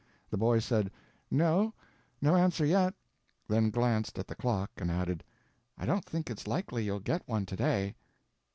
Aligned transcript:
The 0.31 0.37
boy 0.37 0.57
said, 0.57 0.89
"No, 1.29 1.75
no 2.23 2.35
answer 2.35 2.65
yet," 2.65 2.95
then 3.47 3.69
glanced 3.69 4.17
at 4.17 4.25
the 4.25 4.33
clock 4.33 4.71
and 4.77 4.89
added, 4.89 5.23
"I 5.77 5.85
don't 5.85 6.05
think 6.05 6.27
it's 6.27 6.47
likely 6.47 6.85
you'll 6.85 6.99
get 6.99 7.21
one 7.27 7.45
to 7.45 7.55
day." 7.55 7.93